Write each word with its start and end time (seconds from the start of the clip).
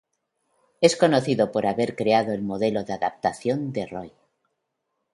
Es 0.89 0.95
conocida 0.95 1.51
por 1.51 1.67
haber 1.67 1.95
creado 1.95 2.31
el 2.31 2.41
modelo 2.41 2.83
de 2.83 2.93
adaptación 2.93 3.71
de 3.71 3.85
Roy. 3.85 4.11